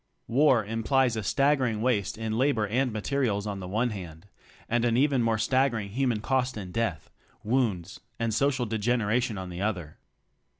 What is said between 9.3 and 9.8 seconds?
on the